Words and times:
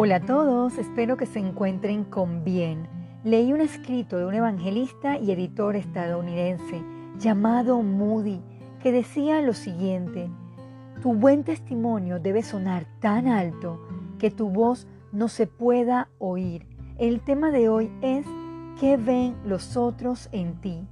Hola 0.00 0.14
a 0.14 0.20
todos, 0.20 0.78
espero 0.78 1.16
que 1.16 1.26
se 1.26 1.40
encuentren 1.40 2.04
con 2.04 2.44
bien. 2.44 2.86
Leí 3.24 3.52
un 3.52 3.60
escrito 3.60 4.16
de 4.16 4.26
un 4.26 4.34
evangelista 4.34 5.18
y 5.18 5.32
editor 5.32 5.74
estadounidense 5.74 6.84
llamado 7.18 7.82
Moody 7.82 8.40
que 8.80 8.92
decía 8.92 9.42
lo 9.42 9.54
siguiente, 9.54 10.30
tu 11.02 11.14
buen 11.14 11.42
testimonio 11.42 12.20
debe 12.20 12.44
sonar 12.44 12.86
tan 13.00 13.26
alto 13.26 13.84
que 14.20 14.30
tu 14.30 14.50
voz 14.50 14.86
no 15.10 15.26
se 15.26 15.48
pueda 15.48 16.10
oír. 16.18 16.64
El 16.98 17.20
tema 17.20 17.50
de 17.50 17.68
hoy 17.68 17.90
es 18.00 18.24
¿qué 18.78 18.96
ven 18.96 19.34
los 19.44 19.76
otros 19.76 20.28
en 20.30 20.60
ti? 20.60 20.86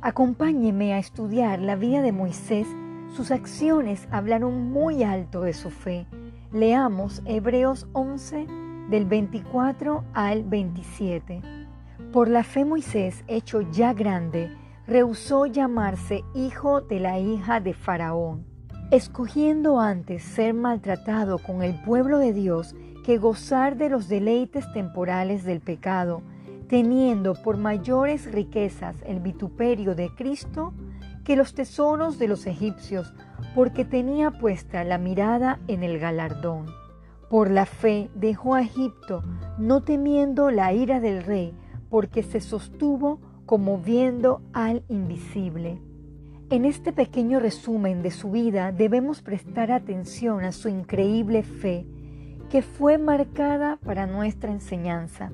Acompáñeme 0.00 0.94
a 0.94 0.98
estudiar 0.98 1.60
la 1.60 1.76
vida 1.76 2.00
de 2.00 2.12
Moisés. 2.12 2.66
Sus 3.14 3.30
acciones 3.30 4.08
hablaron 4.10 4.70
muy 4.70 5.02
alto 5.02 5.42
de 5.42 5.52
su 5.52 5.68
fe 5.68 6.06
Leamos 6.50 7.20
Hebreos 7.26 7.86
11 7.92 8.46
del 8.88 9.04
24 9.04 10.02
al 10.14 10.44
27. 10.44 11.42
Por 12.10 12.28
la 12.28 12.42
fe 12.42 12.64
Moisés, 12.64 13.22
hecho 13.26 13.60
ya 13.60 13.92
grande, 13.92 14.56
rehusó 14.86 15.44
llamarse 15.44 16.24
hijo 16.34 16.80
de 16.80 17.00
la 17.00 17.18
hija 17.18 17.60
de 17.60 17.74
Faraón, 17.74 18.46
escogiendo 18.90 19.78
antes 19.78 20.22
ser 20.22 20.54
maltratado 20.54 21.36
con 21.36 21.62
el 21.62 21.74
pueblo 21.82 22.16
de 22.16 22.32
Dios 22.32 22.74
que 23.04 23.18
gozar 23.18 23.76
de 23.76 23.90
los 23.90 24.08
deleites 24.08 24.72
temporales 24.72 25.44
del 25.44 25.60
pecado, 25.60 26.22
teniendo 26.66 27.34
por 27.34 27.58
mayores 27.58 28.24
riquezas 28.32 28.96
el 29.06 29.20
vituperio 29.20 29.94
de 29.94 30.08
Cristo 30.14 30.72
que 31.24 31.36
los 31.36 31.52
tesoros 31.52 32.18
de 32.18 32.26
los 32.26 32.46
egipcios, 32.46 33.12
porque 33.58 33.84
tenía 33.84 34.30
puesta 34.30 34.84
la 34.84 34.98
mirada 34.98 35.58
en 35.66 35.82
el 35.82 35.98
galardón. 35.98 36.66
Por 37.28 37.50
la 37.50 37.66
fe 37.66 38.08
dejó 38.14 38.54
a 38.54 38.62
Egipto, 38.62 39.24
no 39.58 39.82
temiendo 39.82 40.52
la 40.52 40.72
ira 40.72 41.00
del 41.00 41.24
rey, 41.24 41.52
porque 41.90 42.22
se 42.22 42.38
sostuvo 42.38 43.18
como 43.46 43.78
viendo 43.78 44.42
al 44.52 44.84
invisible. 44.88 45.82
En 46.50 46.66
este 46.66 46.92
pequeño 46.92 47.40
resumen 47.40 48.00
de 48.00 48.12
su 48.12 48.30
vida 48.30 48.70
debemos 48.70 49.22
prestar 49.22 49.72
atención 49.72 50.44
a 50.44 50.52
su 50.52 50.68
increíble 50.68 51.42
fe, 51.42 51.84
que 52.50 52.62
fue 52.62 52.96
marcada 52.96 53.80
para 53.84 54.06
nuestra 54.06 54.52
enseñanza. 54.52 55.32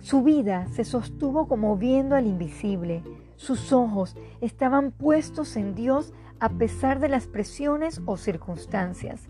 Su 0.00 0.22
vida 0.22 0.66
se 0.68 0.84
sostuvo 0.84 1.46
como 1.46 1.76
viendo 1.76 2.16
al 2.16 2.26
invisible, 2.26 3.02
sus 3.36 3.70
ojos 3.70 4.16
estaban 4.40 4.92
puestos 4.92 5.56
en 5.56 5.74
Dios 5.74 6.14
a 6.40 6.48
pesar 6.50 7.00
de 7.00 7.08
las 7.08 7.26
presiones 7.26 8.02
o 8.06 8.16
circunstancias. 8.16 9.28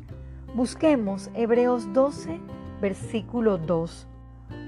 Busquemos 0.55 1.31
Hebreos 1.35 1.93
12, 1.93 2.41
versículo 2.81 3.59
2. 3.59 4.09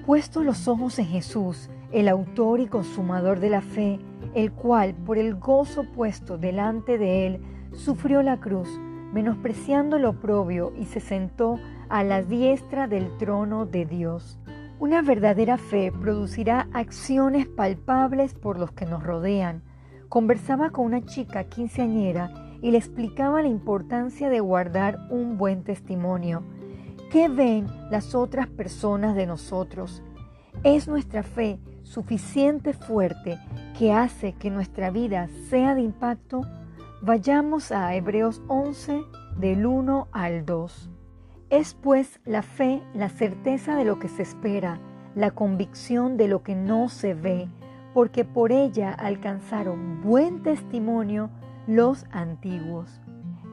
Puesto 0.05 0.43
los 0.43 0.69
ojos 0.69 0.99
en 0.99 1.07
Jesús, 1.07 1.71
el 1.93 2.09
autor 2.09 2.61
y 2.61 2.67
consumador 2.67 3.41
de 3.41 3.51
la 3.51 3.61
fe, 3.61 3.99
el 4.35 4.53
cual, 4.53 4.95
por 4.95 5.19
el 5.19 5.35
gozo 5.37 5.85
puesto 5.85 6.39
delante 6.39 6.99
de 6.99 7.27
él, 7.27 7.41
sufrió 7.73 8.23
la 8.23 8.39
cruz, 8.39 8.69
menospreciando 9.13 9.99
lo 9.99 10.11
oprobio, 10.11 10.73
y 10.77 10.87
se 10.87 11.01
sentó 11.01 11.59
a 11.89 12.03
la 12.05 12.23
diestra 12.23 12.89
del 12.89 13.17
trono 13.17 13.67
de 13.67 13.87
Dios. 13.87 14.39
Una 14.79 15.01
verdadera 15.01 15.57
fe 15.57 15.91
producirá 15.91 16.69
acciones 16.73 17.47
palpables 17.47 18.35
por 18.35 18.59
los 18.59 18.73
que 18.73 18.85
nos 18.85 19.03
rodean. 19.03 19.63
Conversaba 20.09 20.71
con 20.71 20.87
una 20.87 21.05
chica 21.05 21.45
quinceañera 21.45 22.31
y 22.63 22.71
le 22.71 22.79
explicaba 22.79 23.43
la 23.43 23.49
importancia 23.49 24.29
de 24.29 24.41
guardar 24.41 24.99
un 25.11 25.37
buen 25.37 25.65
testimonio. 25.65 26.43
¿Qué 27.11 27.29
ven 27.29 27.67
las 27.91 28.15
otras 28.15 28.47
personas 28.47 29.15
de 29.17 29.27
nosotros? 29.27 30.03
¿Es 30.65 30.89
nuestra 30.89 31.23
fe 31.23 31.59
suficiente 31.83 32.73
fuerte 32.73 33.39
que 33.79 33.93
hace 33.93 34.33
que 34.33 34.51
nuestra 34.51 34.91
vida 34.91 35.29
sea 35.51 35.75
de 35.75 35.83
impacto? 35.83 36.43
Vayamos 37.03 37.73
a 37.73 37.95
Hebreos 37.95 38.43
11 38.49 39.03
del 39.39 39.67
1 39.67 40.09
al 40.13 40.47
2. 40.47 40.91
Es 41.51 41.75
pues 41.75 42.21
la 42.25 42.43
fe 42.43 42.83
la 42.95 43.09
certeza 43.09 43.77
de 43.77 43.85
lo 43.85 43.99
que 43.99 44.09
se 44.09 44.23
espera, 44.23 44.81
la 45.15 45.31
convicción 45.31 46.17
de 46.17 46.27
lo 46.27 46.43
que 46.43 46.55
no 46.55 46.89
se 46.89 47.15
ve, 47.15 47.49
porque 47.97 48.27
por 48.27 48.53
ella 48.53 48.93
alcanzaron 48.93 50.03
buen 50.03 50.43
testimonio 50.43 51.31
los 51.67 52.05
antiguos. 52.11 53.01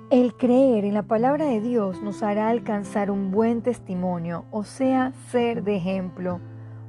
El 0.09 0.35
creer 0.35 0.83
en 0.83 0.95
la 0.95 1.03
palabra 1.03 1.45
de 1.45 1.61
Dios 1.61 2.01
nos 2.01 2.21
hará 2.23 2.49
alcanzar 2.49 3.09
un 3.09 3.31
buen 3.31 3.61
testimonio, 3.61 4.43
o 4.51 4.65
sea, 4.65 5.13
ser 5.29 5.63
de 5.63 5.77
ejemplo. 5.77 6.41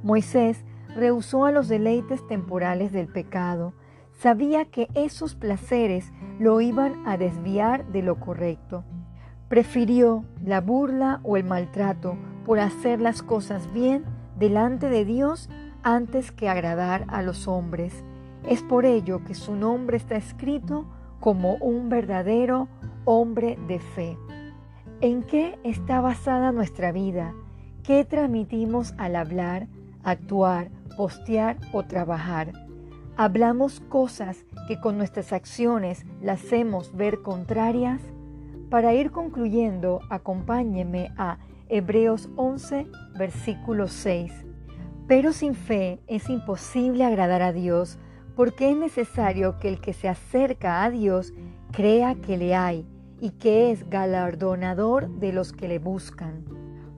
Moisés 0.03 0.65
rehusó 0.97 1.45
a 1.45 1.53
los 1.53 1.69
deleites 1.69 2.27
temporales 2.27 2.91
del 2.91 3.07
pecado. 3.07 3.73
Sabía 4.11 4.65
que 4.65 4.89
esos 4.93 5.35
placeres 5.35 6.11
lo 6.39 6.59
iban 6.59 7.07
a 7.07 7.15
desviar 7.15 7.87
de 7.87 8.01
lo 8.01 8.19
correcto. 8.19 8.83
Prefirió 9.47 10.25
la 10.43 10.59
burla 10.59 11.21
o 11.23 11.37
el 11.37 11.45
maltrato 11.45 12.17
por 12.45 12.59
hacer 12.59 12.99
las 12.99 13.23
cosas 13.23 13.71
bien 13.71 14.03
delante 14.37 14.89
de 14.89 15.05
Dios 15.05 15.49
antes 15.85 16.31
que 16.31 16.49
agradar 16.49 17.05
a 17.07 17.21
los 17.21 17.47
hombres. 17.47 18.03
Es 18.43 18.63
por 18.63 18.85
ello 18.85 19.23
que 19.23 19.35
su 19.35 19.55
nombre 19.55 19.97
está 19.97 20.15
escrito 20.15 20.85
como 21.19 21.55
un 21.57 21.89
verdadero 21.89 22.67
hombre 23.05 23.57
de 23.67 23.79
fe. 23.79 24.17
¿En 24.99 25.21
qué 25.21 25.59
está 25.63 26.01
basada 26.01 26.51
nuestra 26.51 26.91
vida? 26.91 27.33
¿Qué 27.83 28.03
transmitimos 28.03 28.95
al 28.97 29.15
hablar, 29.15 29.67
actuar, 30.03 30.71
postear 30.97 31.57
o 31.71 31.83
trabajar? 31.83 32.51
¿Hablamos 33.15 33.79
cosas 33.79 34.43
que 34.67 34.79
con 34.79 34.97
nuestras 34.97 35.33
acciones 35.33 36.03
las 36.19 36.43
hacemos 36.43 36.95
ver 36.95 37.21
contrarias? 37.21 38.01
Para 38.71 38.95
ir 38.95 39.11
concluyendo, 39.11 39.99
acompáñeme 40.09 41.11
a 41.15 41.37
Hebreos 41.69 42.27
11, 42.35 42.87
versículo 43.15 43.87
6. 43.87 44.45
Pero 45.07 45.33
sin 45.33 45.53
fe 45.53 45.99
es 46.07 46.29
imposible 46.29 47.03
agradar 47.03 47.41
a 47.41 47.53
Dios, 47.53 47.99
porque 48.35 48.71
es 48.71 48.77
necesario 48.77 49.59
que 49.59 49.69
el 49.69 49.79
que 49.79 49.93
se 49.93 50.09
acerca 50.09 50.83
a 50.83 50.89
Dios 50.89 51.33
crea 51.71 52.15
que 52.15 52.37
le 52.37 52.55
hay 52.55 52.85
y 53.19 53.31
que 53.31 53.71
es 53.71 53.89
galardonador 53.89 55.09
de 55.09 55.31
los 55.31 55.53
que 55.53 55.67
le 55.67 55.79
buscan. 55.79 56.43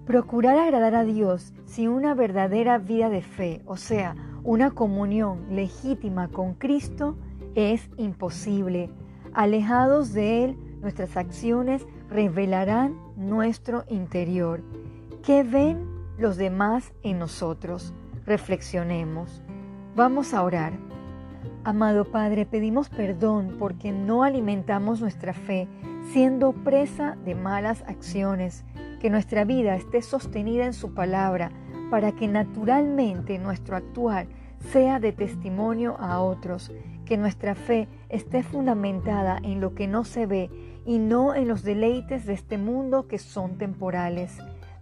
Procurar 0.05 0.57
agradar 0.57 0.95
a 0.95 1.03
Dios 1.03 1.53
sin 1.65 1.89
una 1.89 2.13
verdadera 2.13 2.77
vida 2.77 3.09
de 3.09 3.21
fe, 3.21 3.61
o 3.65 3.77
sea, 3.77 4.15
una 4.43 4.71
comunión 4.71 5.45
legítima 5.51 6.29
con 6.29 6.53
Cristo, 6.53 7.17
es 7.55 7.89
imposible. 7.97 8.89
Alejados 9.33 10.13
de 10.13 10.45
Él, 10.45 10.57
Nuestras 10.81 11.17
acciones 11.17 11.85
revelarán 12.09 12.97
nuestro 13.15 13.83
interior. 13.89 14.61
¿Qué 15.23 15.43
ven 15.43 15.96
los 16.17 16.37
demás 16.37 16.93
en 17.03 17.19
nosotros? 17.19 17.93
Reflexionemos. 18.25 19.41
Vamos 19.95 20.33
a 20.33 20.43
orar. 20.43 20.73
Amado 21.63 22.05
Padre, 22.05 22.45
pedimos 22.45 22.89
perdón 22.89 23.57
porque 23.59 23.91
no 23.91 24.23
alimentamos 24.23 25.01
nuestra 25.01 25.33
fe 25.33 25.67
siendo 26.11 26.53
presa 26.53 27.17
de 27.25 27.35
malas 27.35 27.83
acciones. 27.87 28.63
Que 28.99 29.09
nuestra 29.09 29.43
vida 29.43 29.75
esté 29.75 30.01
sostenida 30.01 30.65
en 30.65 30.73
su 30.73 30.93
palabra 30.93 31.51
para 31.91 32.11
que 32.11 32.27
naturalmente 32.27 33.37
nuestro 33.37 33.75
actuar 33.75 34.27
sea 34.71 34.99
de 34.99 35.11
testimonio 35.11 35.97
a 35.99 36.19
otros, 36.19 36.71
que 37.05 37.17
nuestra 37.17 37.55
fe 37.55 37.87
esté 38.09 38.43
fundamentada 38.43 39.39
en 39.43 39.61
lo 39.61 39.73
que 39.75 39.87
no 39.87 40.03
se 40.03 40.25
ve 40.25 40.49
y 40.85 40.99
no 40.99 41.35
en 41.35 41.47
los 41.47 41.63
deleites 41.63 42.25
de 42.25 42.33
este 42.33 42.57
mundo 42.57 43.07
que 43.07 43.19
son 43.19 43.57
temporales. 43.57 44.39